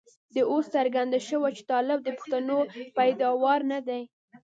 [0.35, 2.57] دا اوس څرګنده شوه چې طالب د پښتنو
[2.97, 4.01] پيداوار نه دی.